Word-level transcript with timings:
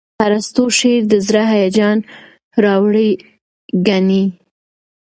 ارستو 0.25 0.63
شعر 0.77 1.01
د 1.11 1.15
زړه 1.27 1.43
هیجان 1.53 1.97
راوړي 2.63 3.09
ګڼي. 3.87 4.23